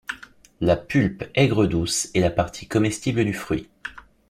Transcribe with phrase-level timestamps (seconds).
[0.61, 3.69] La pulpe aigre-douce est la partie comestible du fruit.